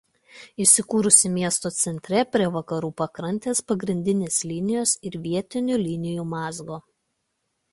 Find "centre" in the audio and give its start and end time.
1.79-2.23